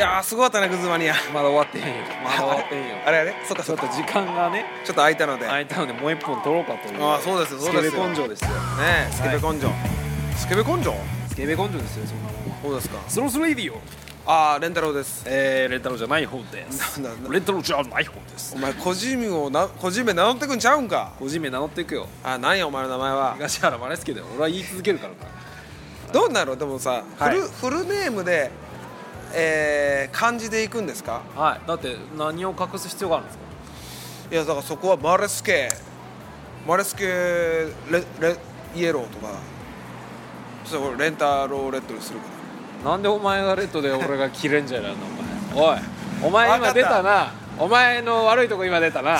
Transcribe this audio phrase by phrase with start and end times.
[0.00, 1.14] やーすごかったねグズマニア。
[1.32, 2.04] まだ終わってへんよ。
[2.24, 2.96] まだ終わってへんよ。
[3.06, 3.34] あれあれ？
[3.46, 3.82] そっかそっか。
[3.82, 4.64] ちょっと時間がね。
[4.84, 5.46] ちょっと空いたので。
[5.46, 7.02] 空いたのでもう一本取ろうかという。
[7.04, 7.90] あーそうですよそうですよ。
[7.92, 8.48] スケベ根性ですよ。
[8.48, 8.54] ね
[9.08, 9.70] えスケベ根性、
[10.36, 10.94] スケベ根性？
[11.28, 12.50] スケベ根性ですよそんなもん。
[12.50, 12.98] はそうですか。
[13.08, 13.80] スロースレディオ
[14.26, 15.22] ああレンタロウです。
[15.26, 17.00] えー、レンタロウじゃない方です。
[17.30, 18.54] レンタロウじゃない方です。
[18.54, 21.12] お前個人名をな個人名名乗ってくんちゃうんか。
[21.18, 22.06] 個人名名乗っていくよ。
[22.22, 23.34] あなんやお前の名前は。
[23.36, 26.12] 東原マレスケで俺は言い続けるからな。
[26.12, 26.54] どうなの？
[26.54, 27.40] でもさ、はい。
[27.40, 28.50] フルフルネームで、
[29.32, 31.22] えー、漢字でいくんですか？
[31.34, 31.68] はい。
[31.68, 33.44] だって何を隠す必要があるんですか？
[34.32, 35.68] いやだからそこはマレスケ。
[36.66, 37.70] マレスケレ
[38.20, 38.36] レ
[38.76, 39.34] イエローとか。
[40.64, 42.26] そしたら俺レンタローレッドにするか
[42.84, 42.90] ら。
[42.90, 44.98] なんでお前がレッドで俺がキレンジャーなんだ
[45.54, 45.74] お前。
[45.74, 45.80] おい。
[46.22, 49.16] お前今出たなお前の悪いとこ今出たな。
[49.16, 49.18] 違う。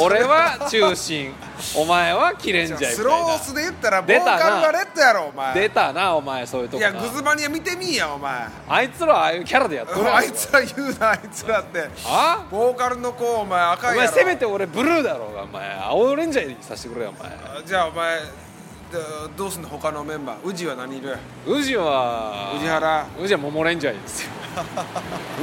[0.00, 1.34] 俺は中心
[1.76, 2.96] お前はキレンジャーみたいな。
[2.96, 5.54] スロースで言ったらボーカルはレッドやろお前。
[5.54, 6.88] 出たなお前そういうとこな。
[6.88, 8.46] いやグズマニア見てみいやお前。
[8.68, 11.88] あいつらああいうキャラでやっとるあいつら言うなあいつらって。
[12.06, 12.46] あ？
[12.48, 14.12] ボーカルの子お前赤お前いやろ。
[14.12, 15.78] せめて俺ブルーだろうがお前。
[15.80, 17.32] 青レンジャーにさせてくれよお前。
[17.66, 18.24] じゃあお前で
[19.36, 20.46] どうすんの他のメンバー。
[20.46, 23.06] 宇治は何いる宇治は宇治原？
[23.20, 24.30] 宇治は桃レンジャーですよ。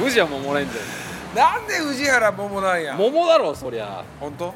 [0.06, 2.94] 宇治は桃レンジャーなんで宇治原桃なんや？
[2.96, 4.02] 桃だろそりゃ。
[4.18, 4.54] 本当？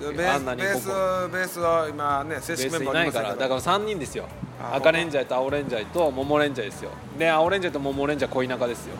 [0.00, 0.16] うん。
[0.16, 4.26] ベあんなにースベースベースは今ね正式メンバーないからだから3人ですよ。
[4.62, 5.34] あ赤レンジャーと？
[5.36, 6.90] 青レンジャーと桃レンジャーですよ。
[7.18, 8.94] で青レンジャーと桃レンジャー恋仲ですよ。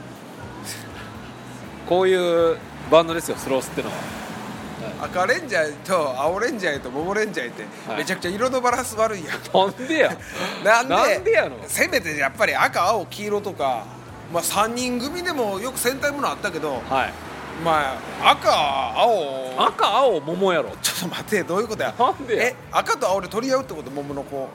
[1.88, 2.56] こういう
[2.90, 3.94] バンドですよスロースってのは。
[5.02, 7.98] 赤レンジャーと青レンジャーと桃レンジャーってはい。
[7.98, 9.38] めちゃくちゃ色のバランス悪いやん。
[9.52, 10.16] なんでや？
[10.64, 10.82] な
[11.18, 11.56] んでやの？
[11.66, 13.84] せめてやっぱり赤青黄色とか
[14.32, 17.12] まあ3人組でもよく戦隊ものあったけどはい。
[17.64, 18.50] まあ赤
[18.98, 19.66] 青。
[19.66, 20.70] 赤青桃やろ。
[20.80, 21.94] ちょっと待ってどういうことや？
[21.98, 22.44] なんでや？
[22.44, 23.90] え赤と青で取り合うってこと？
[23.90, 24.48] 桃の子。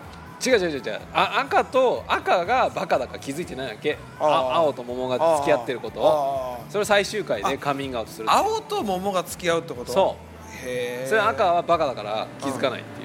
[0.46, 1.00] 違う違う違う違う。
[1.14, 3.98] あ赤と赤がバカだから気づいてないわけ。
[4.20, 6.58] あ青と桃が付き合ってることを。
[6.68, 9.92] あそれ最終回でカミングアウトするー青と桃が付き合うってこと？
[9.94, 10.16] そ
[10.64, 10.68] う。
[10.68, 13.05] へえそれ赤はバカだから気づかないってい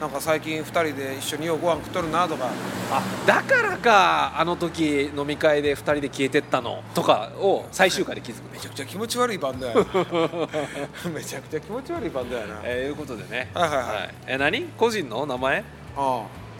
[0.00, 2.50] なんか最近2人で一緒にようご飯食っとるなとか。
[2.90, 6.82] あだからかあの時飲み会で2人で消えてったの。
[6.94, 8.50] とかを最終回で気づく。
[8.50, 9.80] めちゃくちゃ気持ち悪いバンドやな。
[11.12, 12.60] めちゃくちゃ気持ち悪いバンドやな。
[12.64, 13.50] えー、いうことでね。
[13.52, 14.14] はいはいはい。
[14.26, 14.62] え何？
[14.78, 15.64] 個人の名前？
[15.94, 16.00] あ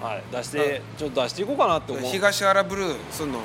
[0.03, 0.23] はい。
[0.31, 2.11] 出してちょっと出していこうかなってあ思う。
[2.11, 3.39] 東原ブルーすんの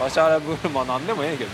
[0.00, 1.50] ワシャラブーまあ何でもええけど。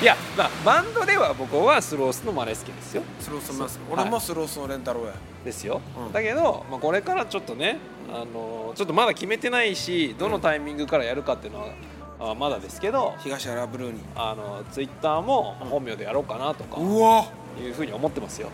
[0.00, 3.02] いやまあバンドでは僕はスロースのマネスケですよ。
[3.20, 5.12] スロースますそう俺もスロースのレンタロウや。
[5.44, 6.12] ですよ、うん。
[6.12, 14.00] だけど、まあ、これからちょっとねあのちょっとまだ決めてないしどのタイミングからやるかっていうのは、あまだですけど東原ブルーに。
[14.14, 17.26] あのツイッターも本名でやろうかなとかうわ。
[17.60, 18.50] いうふうに思ってますよ。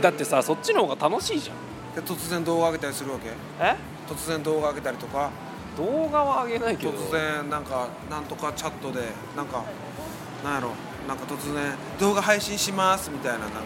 [0.00, 1.56] だってさそっちの方が楽しいじゃん。
[1.96, 3.30] で突然動画上げたりするわけ？
[3.60, 3.74] え？
[4.08, 5.30] 突然動画上げたりとか？
[5.78, 6.92] 動画は上げないけど。
[6.92, 9.00] 突然なんかなんとかチャットで
[9.36, 9.64] なんか
[10.44, 10.72] なんやろ
[11.06, 13.58] なんか突然動画配信しますみたいななんか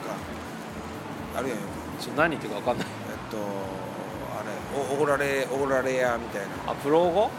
[1.37, 1.65] あるやんよ。
[1.99, 2.87] くちょ何言ってるか分かんない。
[2.87, 6.72] えっとあれおおごられおごられやみたいな。
[6.72, 7.31] あプロ語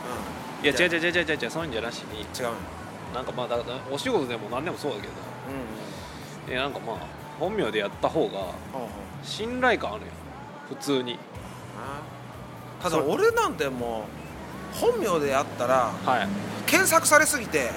[0.62, 0.66] うん。
[0.66, 2.22] いや違う違う違う違う違うそういうんじゃなしに。
[2.22, 2.54] 違うの？
[3.14, 5.14] なんかまあだからお仕事でも何でもそうだけど。
[5.50, 6.54] うんうん。
[6.54, 6.98] えなんかまあ
[7.40, 8.46] 本名でやった方が
[9.24, 10.12] 信頼感あるよ
[10.70, 11.20] 普通に。
[12.82, 14.23] ただ俺なんてもう
[14.80, 16.28] 本名でやったらはい。
[16.66, 17.70] 検索されすぎて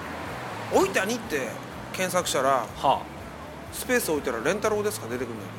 [0.72, 1.48] 「おいたに」って
[1.92, 2.98] 検索したらはあ。
[3.72, 5.50] スペース置いたら「レンタロウですか?」出てくるんだよ。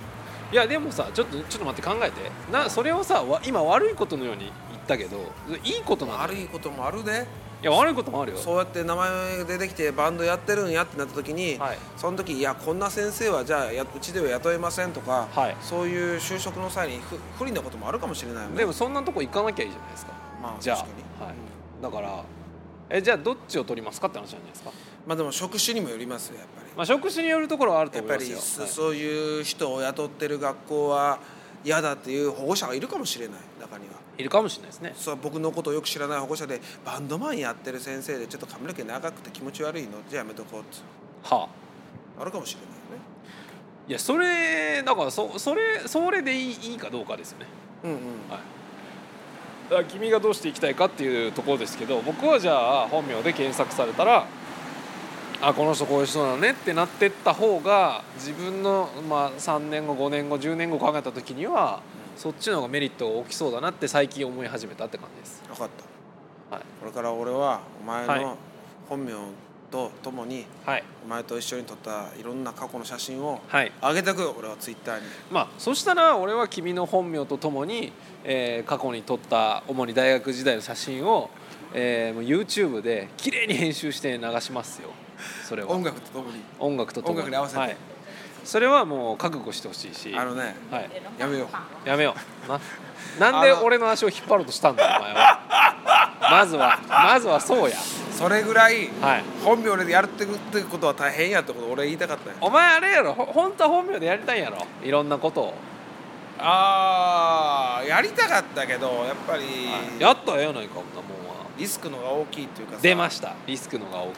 [0.51, 2.31] いやでもさちょっとちょっと待って考えて。
[2.51, 5.17] なそれをさわ今悪いことのように言ったけど
[5.63, 6.29] いいことなんだよ。
[6.29, 7.25] 悪いこともあるで
[7.62, 8.38] いや悪いこともあるよ。
[8.38, 11.78] そうやって名前が出てきてバンドやってるんやってなった時に、はい。
[11.97, 20.12] その時いやこんな先生はじゃあやうちでは雇えませんとか、はいそういう就職の際に不不利なこともあるかもしれないよねでもそんなとこ行かなきゃいいじゃないですか
[20.43, 21.35] まあじゃあ確かに、はい、
[21.81, 22.23] だから
[22.89, 24.71] えじゃあどっちを取りますかって話じゃないですか、
[25.07, 26.71] まあでも職種にもよりますよやっぱり。
[26.75, 28.35] まあ、職種によるところはあるとやっぱり思い。
[28.35, 31.19] ますよ、そそういう人を雇ってる学校は
[31.63, 33.93] 嫌だっていう保護者がいるかもしれない中には。
[34.17, 34.93] いいるかもしれないですね。
[34.95, 39.89] そう僕のことをよく知らない保護者でバンドマンやってる先生でちょっと髪の毛長くて気持ち悪いの？
[40.09, 40.77] じゃあやめとこうって
[41.23, 41.47] は
[42.19, 42.21] あ。
[42.21, 42.77] あるかもしれないよね。
[43.88, 47.47] いやそれだからそそれそれでいいいいかどうかですよね。
[47.83, 47.97] うんうん。
[48.29, 48.62] だから
[49.89, 54.27] 君がどうしていきたいかっていうところですけど僕はじゃあ本名で検索されたら
[55.42, 61.81] あこの人こういう人なのねってなってった方が自分の、まあ、3年後5年後10年後考えた時には
[62.15, 65.44] そっちの方がメリットが大きそうだなって最近思い始めたって感じです。
[65.48, 65.69] 分かっ
[66.50, 66.56] た。
[66.56, 66.66] はい。
[66.80, 68.21] これから俺はお前はい。
[68.21, 68.38] の
[68.88, 69.13] 本名
[69.73, 70.83] とともにはい。
[71.03, 73.71] お前と一緒に撮ったいろんな過去の写真をはい。
[73.81, 75.03] 上げてくよ俺はツイッターに。
[75.31, 77.91] まあ、そしたら俺は君の本名とともに、
[78.23, 81.31] えー過去に撮った主に大学時代の写真を、
[81.73, 84.89] えーもう YouTube で綺麗に編集して流しますよ。
[85.43, 85.71] それは。
[85.71, 86.39] 音楽とともに。
[86.59, 87.59] 音楽ととも音楽に合わせて。
[87.59, 87.75] はい、
[88.43, 90.13] それはもう覚悟してほしいし。
[90.15, 91.49] あのねはい、やめよ
[91.85, 91.89] う。
[91.89, 92.13] やめよ
[92.45, 92.49] う。
[93.19, 95.39] ななんで俺の足を引っ張ろうとしたんだお前は。
[96.29, 97.75] まずはまずはそうや
[98.23, 99.23] それぐらいはい。
[99.43, 105.53] 本名でやるってことは大変やってこと俺言いたかったよお前あれやろほ本当は本名でやりたいんやろいろんなことを、
[106.39, 109.43] ああやりたかったけどやっぱり
[109.99, 111.47] やったらええやないかこんなもんは。
[111.57, 112.79] リスクのが大きいっていうかさ。
[112.81, 114.13] 出ましたリスクのが大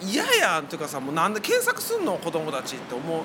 [0.00, 3.22] き嫌やんっていうかさもうなんで検索すんの子供たちって思う。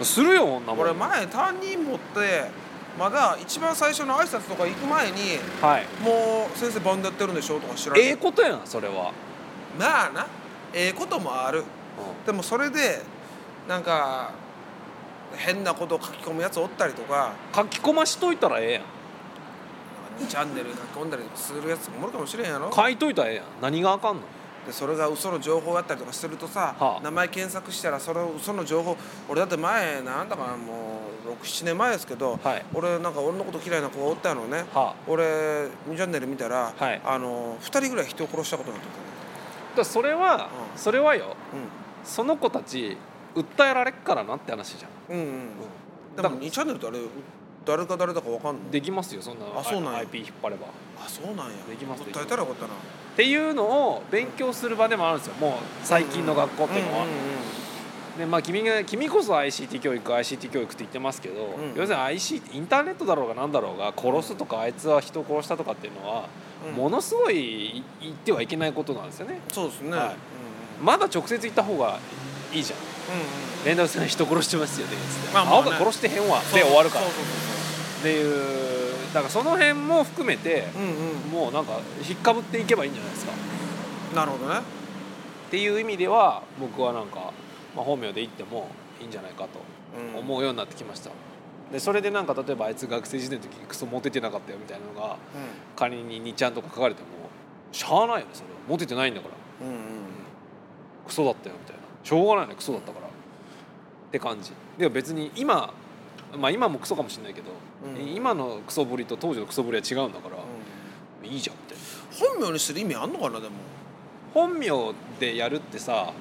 [0.00, 0.80] いするよこんなもん。
[0.80, 2.50] 俺前担任持って
[2.98, 5.86] まだ一番最初の挨拶とか行く前にはい。
[6.02, 8.06] もう先生バンドやってるんでしょとか知られて。
[8.08, 9.12] ええことやんそれは、
[9.78, 10.26] まあな
[10.74, 11.60] ええこともある。
[11.60, 11.64] う
[12.26, 13.02] でもそれで
[13.68, 14.32] なんか
[15.36, 17.32] 変なことを書き込むやつおったりとか。
[17.52, 18.82] ん、書き込ましといたらええやん。
[20.24, 22.70] 2チャンネル書き込んだりするやつもおるかもしれんやろ。
[22.74, 23.44] 書いといたらええやん。
[23.62, 24.22] 何があかんの？
[24.66, 27.00] でそれが嘘の情報やったりとかするとさ、はあ。
[27.02, 28.96] 名前検索したらそれを嘘の情報
[29.28, 31.01] 俺だって前なんだかなもう
[31.42, 32.64] 67年前ですけど、はい。
[32.72, 34.94] 俺なんか俺のこと嫌いな子がおったのね、はあ。
[35.06, 37.00] 俺2チャンネル見たら、はい。
[37.04, 38.94] あの2人ぐらい人を殺したことになってだ
[39.74, 40.78] からそれは、うん。
[40.78, 41.24] それはよ。
[41.24, 41.62] たね
[42.04, 42.96] その子たち
[43.34, 45.30] 訴えられっからなって話じゃん、うんうんうん。
[46.16, 46.98] でもだから2チャンネルってあれ
[47.64, 49.98] 誰か誰だかわかんのできますよそんなあそうなんや。
[50.00, 50.66] IP 引っ張れば。
[50.66, 50.68] っ
[51.04, 51.52] あそうなんや。
[51.68, 52.74] できます訴えたらよかったな。
[53.16, 55.34] ていうのを勉強する場でもあるんですよ。
[55.34, 55.52] もう
[55.84, 57.61] 最近の学校っていうのは、うんうんうん
[58.18, 61.74] でまあ君が君こそ ICT 教育 ICT 教育って言ってますけど、ん。
[61.74, 66.28] 要するに IC インターネットだろうが何だろうが殺すとかあいつは人を殺したとかっていうのは、
[66.68, 66.74] うん。
[66.74, 69.40] ものすごい言ってはいけないことなんですよね。
[69.50, 70.08] そうですね、はい。
[70.80, 70.84] うん。
[70.84, 71.98] まだ直接言った方が
[72.52, 72.78] いいじゃん。
[72.78, 72.86] うん
[73.64, 75.66] 連絡さん人殺してますよねつって、まあまあね。
[75.66, 76.40] 青が殺してへんわ。
[76.52, 77.06] で終わるから。
[77.06, 77.08] っ
[78.02, 81.42] ていうだからその辺も含めてうんうん。
[81.44, 83.32] もうなんか引っかぶっていけばいいんじゃないですか。
[84.16, 84.58] なるほどね。
[84.58, 87.32] っていう意味では僕はなんか、
[87.74, 88.68] まあ、本名で言っても
[89.00, 89.48] いいんじゃないかと
[90.14, 90.18] うん。
[90.18, 91.10] 思うようになってきました。
[91.72, 95.16] でそれでなんか例えばあいつ学生時代の時クソモテてなかったよみたいなのが
[95.74, 97.08] 仮に2ちゃんとか書かれても
[97.72, 98.46] しゃあないよねそれ。
[98.48, 99.66] はモテてないんだから。
[99.66, 99.80] うんうん。
[101.06, 101.82] クソだったよみたいな。
[102.02, 103.06] しょうがないねクソだったから。
[103.06, 103.10] っ
[104.12, 104.52] て感じ。
[104.76, 105.72] でも別に今
[106.38, 107.50] まあ今もクソかもしれないけど、
[107.86, 108.14] うん。
[108.14, 113.54] 今のクソぶりと当時のクソぶりは違うんだから、ういいじゃんみたいなん本名にする意味あんのかなでも。
[114.34, 114.68] 本名
[115.20, 116.12] でやるってさ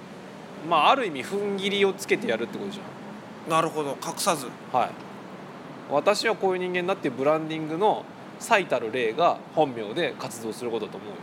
[0.69, 3.97] まあある意味踏ん切りをつけてやるってことじゃなるほど。
[4.05, 4.45] 隠さず。
[4.45, 4.89] んはい。
[5.89, 8.05] 私はこういう人間だっていうブランディングの
[8.39, 11.15] 最たる例が本名で活動することだと思うよ。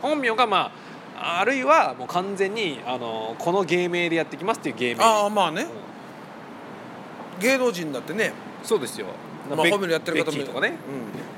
[0.00, 0.72] 本名がま
[1.16, 5.62] ああるいはもう完全にあのこの芸名でやってきますっていう芸名ああまあね。
[5.62, 7.40] うん。
[7.40, 8.32] 芸能人だってね、
[8.62, 9.06] そうですよ、
[9.50, 10.74] まあ、本名でやってる方もとかね。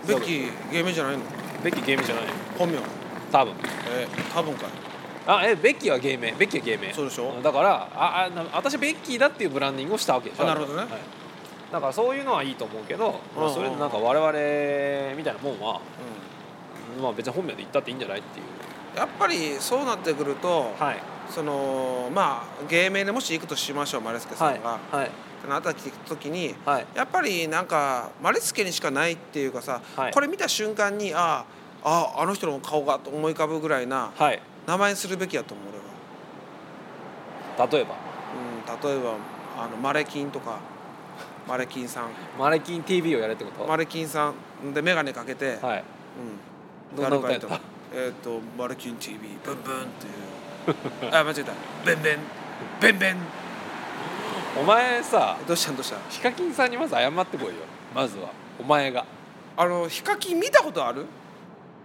[0.05, 1.23] うん、ベッキー芸名じゃないの？
[1.63, 2.25] ベッキー芸名じゃない。
[2.59, 2.79] 本名
[3.33, 3.55] 多分。
[3.89, 4.71] えー、多分かい
[5.27, 6.33] あえベッキーは芸名。
[6.33, 6.93] ベッキーは芸名。
[6.93, 7.33] そうでしょ？
[7.33, 10.81] んだからああな私ベッキーだっていうブランディングをしたわけでしょあなるほどね。
[10.81, 10.91] はい。
[11.73, 15.81] だからそういうのはいいと思うけど、まあ、それでなんか我々みたいなもんは、
[17.03, 18.47] まあ、別に本名で言ったっていいんじゃないっていう。
[18.93, 20.97] うん、やっぱりそうなってくると、はい。
[21.31, 24.59] そのまあ芸名でもし行くとしましょうマレスケさはい。
[24.59, 25.07] んが、はい。
[25.07, 25.11] っ
[25.43, 26.87] てなった時にはい。
[26.95, 30.13] やっぱりなんかマレスケにしかないっていうかさ、はい。
[30.13, 31.45] これ見た瞬間にあ
[31.83, 37.71] あああの人の顔がと思い浮かぶぐらいなはい名前にするべきやと思う俺は。
[37.71, 37.95] 例えば？
[38.35, 39.17] うん、例えば
[39.63, 40.59] あのマレキンとか
[41.47, 42.09] マレキンさん。
[42.39, 43.65] マネキン TV をやれってこと？
[43.67, 44.33] マレキンさ
[44.65, 45.85] んで眼鏡かけて、はい。
[46.93, 47.61] うん、どんな歌やった？
[47.95, 51.15] えっ、とマレキン TV ブンブンっていう。
[51.15, 51.53] あ間違えた。
[51.85, 52.19] ベンベン。
[52.81, 53.17] ベンベン。
[54.59, 55.73] お前さどうした？
[55.73, 55.99] んどうした？
[56.09, 57.55] ヒカキンさんにまず謝ってこいよ。
[57.95, 58.31] まずは。
[58.59, 59.05] お前が。
[59.57, 61.05] あのヒカキン見たことある？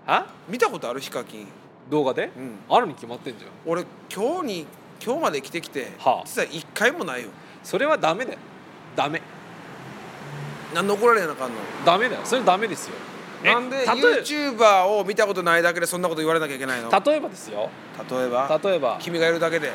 [0.08, 0.26] は？
[0.48, 1.00] 見たことある？
[1.00, 1.48] ヒカキン
[1.90, 2.60] 動画で、うん。
[2.70, 3.52] あるに決まってんじゃん。
[3.66, 4.68] 俺今日に
[5.04, 6.24] 今日まで来てきて、はあ。
[6.26, 7.30] 実は一回もないよ。
[7.64, 8.40] それはダメだよ。
[8.96, 9.22] ダメ。
[10.74, 11.56] なんで怒られなあかんの？
[11.86, 12.22] ダメだよ。
[12.24, 12.96] それダメですよ。
[13.44, 13.54] え？
[13.54, 16.92] なんで YouTuber を見たことないだけでそんなこと言われなきゃいけないの？
[16.92, 17.70] 例えばですよ。
[18.10, 18.60] 例えば？
[18.64, 18.98] 例えば。
[19.00, 19.72] 君がいるだけで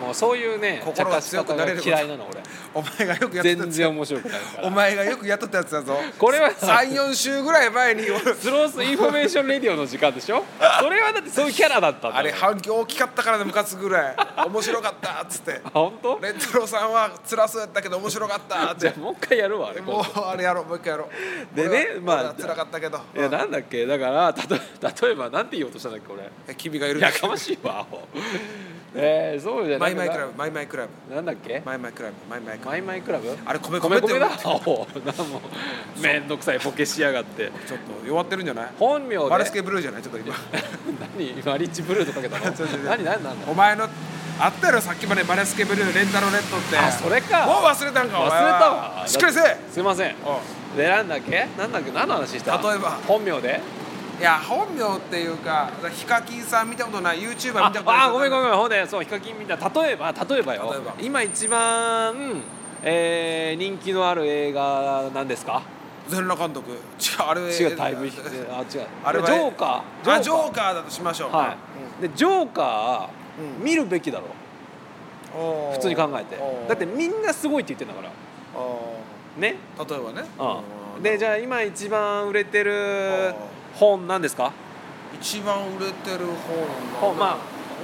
[0.00, 2.40] もうそういうね心が強くなれる嫌いなの俺。
[2.74, 5.96] お前がよくやってたやつ全然面白くないお前がよくやっとったやつだぞ。
[6.18, 8.02] これは34週ぐらい前に。
[8.10, 10.44] 俺 Sloth Information Radio の時間でしょ？
[10.80, 12.18] それはだってそういうキャラだったんだ。
[12.18, 14.16] あれ反響大きかったからねムカつくぐらい。
[14.46, 15.60] 面白かったっつって。
[15.64, 16.18] あ本当？
[16.22, 18.80] レンタロウさんは辛そうやったけど面白かったって。
[18.80, 21.08] じゃあもう一回やるわあれもうあれやろうもう一回やろ
[21.52, 21.56] う。
[21.56, 23.00] でねまあ辛かったけど。
[23.16, 23.86] いやなんだっけ？
[23.86, 24.54] だからたと
[25.06, 26.22] 例えばなんて言おうとしたんだっけ俺？
[26.48, 27.86] え君がいるやかましいわ
[28.94, 31.14] えー、そうじゃまマイマイクラブマイマイクラブ。
[31.14, 31.62] なんだっけ？
[31.64, 32.70] マイマイクラブマイマイクラブ。
[32.70, 33.38] マイマイクラブ？
[33.44, 35.40] あれ米米米だ米っておおなんも
[36.00, 40.34] めんどくさいボケしやがってちょっと弱ってるんじゃない本名でマレスケブルーじゃないちょっと今
[41.16, 42.44] 何マリッジブルーとかけたの
[42.84, 43.88] 何何なんだお前の
[44.40, 50.14] あったやろさっきまでマレスケブルーレンタロレッドってあそれかもう忘れたんか忘れたわしっかりせえすいません
[50.76, 53.60] でなんだっけなんだっけ何の話した例えば本名で
[54.18, 59.54] いや本名っていうかヒカキンさん見たことない YouTuber あ見たことないあごめんごめんほんでそうヒカキンみた。
[59.56, 60.70] 例えば例えばよ。
[60.72, 60.94] 例えば。
[61.00, 62.42] 今一番、
[62.82, 65.62] えー人気のある映画なんですか？
[66.08, 66.72] 全裸監督。
[66.72, 66.78] 違う
[67.28, 67.40] あれ。
[67.42, 68.86] 違うだいぶあ違う。
[69.04, 70.12] あれはジョーカー。
[70.12, 70.74] あジョーカー。
[70.74, 71.30] だとしましょう。
[71.30, 71.56] は
[72.00, 73.64] い、でジョーカー、うん。
[73.64, 74.26] 見るべきだろ。
[75.74, 76.36] 普通に考えて。
[76.68, 78.10] だってみんなすごいって言ってんだから。
[78.60, 78.98] お
[79.38, 79.56] ね？
[79.76, 80.28] ー例えばね。
[80.96, 81.02] うん。
[81.04, 83.32] でじゃあ今一番売れてる
[83.78, 84.52] 本なんですか？
[85.20, 86.26] 一番売れてる
[87.00, 87.36] 本本まあ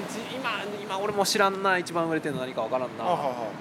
[0.08, 0.50] 一今
[0.82, 3.04] 今俺も知らんな一番売れてるの何かわからんな。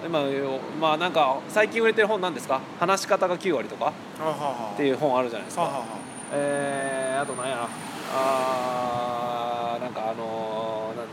[0.06, 2.60] 今よまあなんか最近売れてる本なんですか？
[2.80, 3.94] 話し方が9割とか？
[4.74, 5.84] っていう本あるじゃないですか。
[6.34, 7.68] えー、あと何や。
[8.16, 11.08] あーなんかあのーなん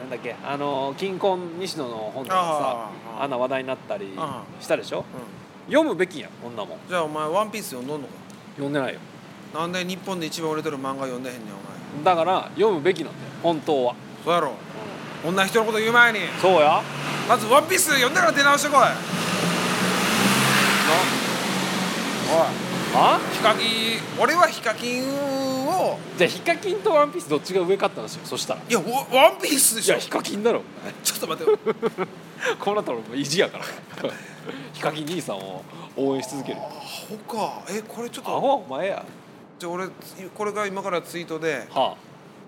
[0.00, 0.36] なんだっけ？
[0.44, 4.98] あのー金婚西野の本とかあさあんな話題になったりあしたでしょ？
[4.98, 5.04] うん。
[5.72, 6.76] 読むべきやんこんなも。
[6.76, 8.14] んじゃあお前ワンピース読んどんのか？
[8.56, 9.00] 読んでないよ
[9.54, 12.04] なんで日本で一番売れてる漫画読んでへんねんお前。
[12.04, 13.94] だから読むべきなんだよ本当は。
[14.24, 14.54] そうやろ。
[15.24, 16.18] 女人のこと言う前に。
[16.42, 16.82] そうや。
[17.28, 18.80] まずワンピース読んでから出直してこい。
[18.80, 18.86] な。
[22.34, 22.64] おい。
[22.96, 23.20] あ？
[23.32, 23.68] ヒカキン。
[24.20, 25.04] 俺はヒカキン
[25.68, 26.00] を。
[26.18, 28.60] じゃあヒカキンとワンピースどっちが上かったんですよそしたら。
[28.60, 29.94] いいやワワンピースでしょ。
[29.94, 30.62] やヒカキンだろ
[31.04, 31.58] ちょっと待ってよ。
[32.58, 33.64] こうなったら俺意地やから。
[34.72, 35.62] ヒカキン兄さんを
[35.96, 36.58] 応援し続ける。
[36.58, 37.62] アホか。
[37.68, 38.36] えこれちょっと。
[38.36, 39.04] アホはお前や
[39.58, 39.86] じゃあ俺
[40.34, 41.96] これが今からツイートでは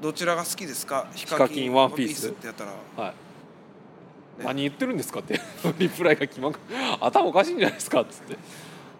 [0.02, 1.06] どちらが好きですか？
[1.14, 2.28] ヒカキンワンピース。
[2.28, 2.72] ってやったら。
[2.98, 3.14] あはい。
[4.44, 5.40] 何言ってるんですかって。
[5.78, 6.58] リプライが決まく
[7.00, 8.36] 頭おかしいんじゃないですかっつって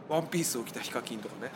[0.09, 1.51] ワンピースを着たヒカキンとかね。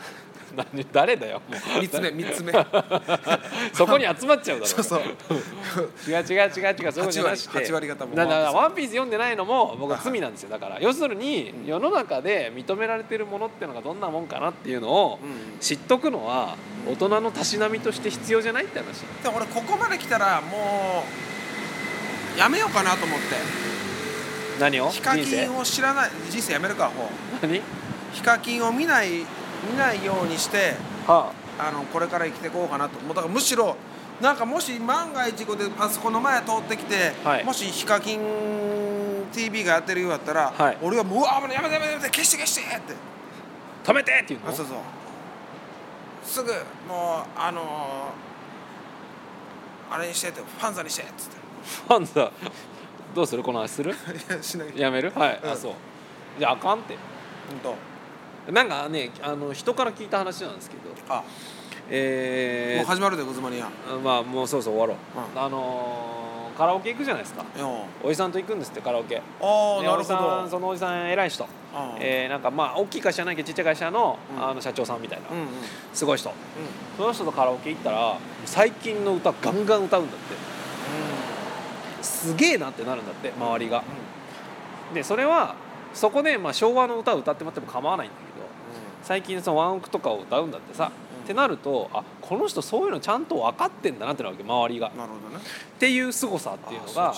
[0.73, 1.79] 何誰だよもう。
[1.79, 2.51] 三つ目三つ目。
[3.71, 4.65] そこに集まっちゃうだろ。
[4.65, 4.99] そうそう。
[6.05, 8.15] 違う違う違う違うそういうことじゃなくて8割8割方も。
[8.15, 10.49] だからワワンピース読んでないのも僕は罪なんですよ。
[10.49, 15.59] だから要するに世の中で認められてるものっていうのがどんなもんかなっていうのをうん。
[15.59, 19.01] 知っとくのは大人のたしなみとして必要じゃないって話。
[19.23, 21.05] でも俺ここまで来たらも
[22.35, 23.25] うやめようかなと思って。
[24.59, 24.89] 何を？
[24.89, 26.11] ヒカキンを知らない。
[26.29, 27.47] 人生やめるかほう。
[27.47, 27.61] 何？
[28.13, 29.25] ヒカキンを見ない
[29.69, 30.73] 見ないようにして
[31.07, 31.71] はあ。
[31.71, 32.99] のこれから生きていこうかなと。
[32.99, 33.75] もうだからむしろ
[34.19, 37.43] なんかもし万が一こでパソコンの前通ってきて、はい。
[37.43, 38.19] もしヒカキン
[39.31, 40.77] TV がやってるようだったら、はい。
[40.81, 42.93] 俺はもううわやめてやめてやめて消して消してって。
[42.93, 42.95] あ
[43.91, 44.49] 止めてっていうの？
[44.49, 44.77] あそうそう。
[46.23, 46.51] すぐ
[46.87, 47.63] もうあのー
[49.93, 51.35] あれにしてってファンザにしてっつって。
[51.87, 52.31] ファンザ？
[53.13, 53.43] どうする？
[53.43, 53.91] この話する？
[54.29, 54.71] いやしない。
[54.75, 55.11] やめる？
[55.15, 55.51] はい、うん。
[55.51, 55.73] あそう。
[56.39, 56.95] じゃああかんって。
[57.49, 57.75] 本当
[58.49, 60.81] なんかねあの人から聞いた話なんですけど。
[61.09, 61.23] あ、
[61.89, 62.77] えー。
[62.77, 63.69] もう始まるでグズマニア
[64.03, 66.21] まあもうそろそろ終わろう、うあのー
[66.57, 67.43] カラオケ行くじゃないですか。
[67.57, 69.17] よおじさんと行くんですってカラオケ。
[69.17, 71.47] ああなるほでおじさんどそのおじさん偉い人、
[71.99, 74.43] えーなんかまあ大きい会社じゃないけどちっちゃい会社の,、うん。
[74.43, 75.47] あの社長さんみたいな、うんうん。
[75.93, 76.31] すごい人。
[76.97, 80.35] その人とカラオケ行ったら最近の歌ガンガン歌うんだって。
[82.03, 83.83] すげえなってなるんだって周りが。
[84.93, 85.55] でそれは
[85.93, 88.30] そこでまあ昭和の歌を歌ってもらっても構わないんだけど
[89.03, 91.23] 最近そのワンオクとかを歌うんだってさ、うん。
[91.23, 94.87] ってなるとあこの人そういうのちゃんと分かってんだなってなるわけ周りが。
[94.87, 95.43] っうんなるほどね。
[95.79, 97.13] ていう凄さっていうのあが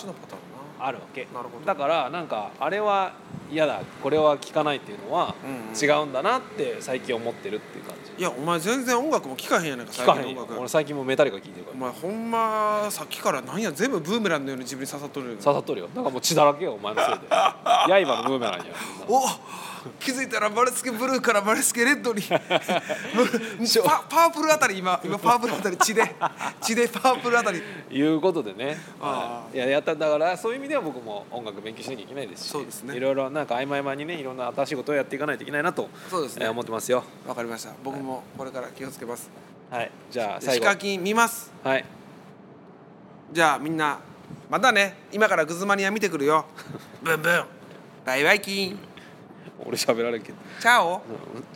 [0.80, 1.28] あるわけ。
[1.34, 1.66] なるほど。
[1.66, 3.14] だからなんかあれは
[3.52, 3.82] 嫌だ。
[4.02, 5.78] これは聞かないっていうのはうんうん。
[5.78, 8.12] 違うんだなって最近思ってるっていう感じ。
[8.18, 11.78] いやお前全然音楽も聴かへんやないか最近俺最近もメタリカ聞いてるから。
[11.78, 15.38] お前ほんまさっきからなんや全部ブーメランのように自分に刺さっとるよ。
[15.38, 15.88] 刺さっとるよ。
[15.88, 17.28] だからもう血だらけよお前のせいで。
[17.30, 18.66] 刃のブーメランや。
[19.08, 19.22] お
[20.00, 22.22] 気づいたらマレスケブルーからマレスケレッドに。
[22.30, 22.40] パ
[24.10, 26.04] パープルあたり今今パープルあたり血で
[26.62, 27.62] 血でパープルあたり。
[27.90, 32.96] いうことでね、あはい、いややっただからそういう意味では僕も音楽勉強しなきゃいけないですしそうですね。
[32.96, 36.46] いろいろなんか合間合間にねいろんな新しいことをやっていかないといけないなと、そうですね。
[36.46, 37.04] えー思ってますよ。
[37.28, 37.72] わかりました。
[37.84, 39.30] 僕もこれから気をつけます。
[39.70, 39.92] はい。
[40.12, 40.66] じゃあ最後。
[40.66, 41.52] ヒカキン見ます。
[41.64, 41.86] はい。
[43.32, 44.00] じゃあみんな
[44.50, 44.96] またね。
[45.12, 46.46] 今からグズマニア見てくるよ。
[47.02, 47.44] ブンブン。
[48.06, 48.80] バイバイキン
[49.66, 50.38] 俺喋られんけど。
[50.60, 51.02] チャオ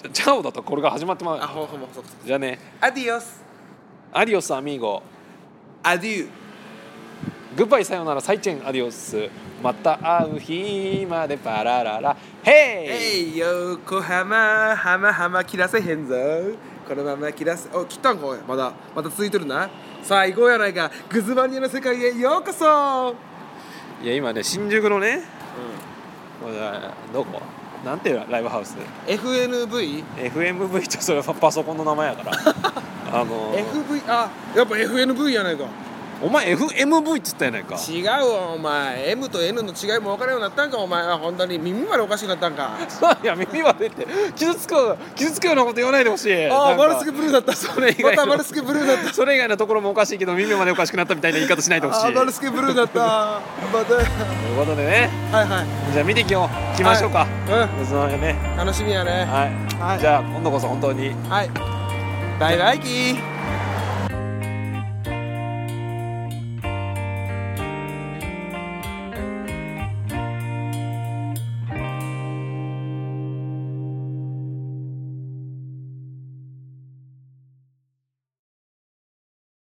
[0.04, 0.12] うん。
[0.12, 2.60] チャオだとこれが始まってまうあほんほんまそうじゃあね。
[2.82, 3.42] アディオス
[4.14, 5.02] アディオスアミーゴ。
[5.84, 6.30] アデュー
[7.56, 9.30] グッバイさよならサイチェンアディオス
[9.64, 12.52] また会う日までパラララヘ
[13.32, 16.16] イえい横浜浜浜切らせへんぞ
[16.88, 18.40] このまま切らせお切ったんかおい。
[18.48, 19.70] まだまだ続いてるな。
[20.04, 20.90] 最後やないか。
[21.10, 23.16] グズマニアの世界へようこそ。
[24.04, 25.22] いや今ね新宿のね。
[26.42, 26.56] これ
[27.12, 27.42] どこ？
[27.86, 28.76] なんていうライブハウス
[29.08, 30.04] ？FNV?
[30.18, 32.32] FMV ってそれはパソコンの名前やから。
[33.10, 35.64] あの FV あやっぱ FNV やないか
[36.22, 37.76] お前 FMV って言ったやないか。
[37.76, 39.12] 違うわお前。
[39.12, 41.18] M と N の違いも分からんようになったんかお前は。
[41.18, 41.60] 本当に。
[41.60, 42.72] 耳までおかしくなったんか。
[43.24, 44.08] いや耳は出て。
[44.36, 46.50] 傷つく傷つくようなこと言わないでほしい。
[46.50, 47.54] ああ丸つけブルーだった。
[47.54, 48.04] それ以外。
[48.04, 49.14] のまた丸つけブルーだった。
[49.14, 52.06] それ以外のところもおかしいけど耳までおかしくなったみたいな言い方しないでほしい。
[52.06, 53.00] あー丸つけブルーだった。
[53.72, 54.08] またという
[54.58, 55.10] ことでね。
[55.32, 55.66] はいはい。
[55.94, 56.78] じゃあ見てきよう。
[56.78, 58.34] 来ましょうか、うそのね。
[58.34, 59.28] ん楽しみやね。
[59.30, 60.00] はい、はい。
[60.00, 61.12] じゃあ今度こそ本当に。
[61.30, 61.50] はい。
[62.40, 63.37] バイバイキー